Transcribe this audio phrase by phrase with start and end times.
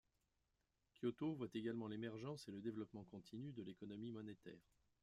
[0.95, 4.65] Kyoto voit également l'émergence et le développement continu de l'économie monétaire.